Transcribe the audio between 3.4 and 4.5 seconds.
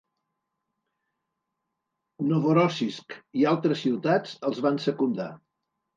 i altres ciutats